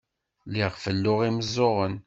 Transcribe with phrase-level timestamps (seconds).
[0.47, 1.93] Lliɣ felluɣ imeẓẓuɣen.